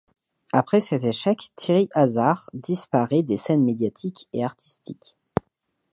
[0.51, 5.15] Après cet échec, Thierry Hazard disparaît des scènes médiatiques et artistiques.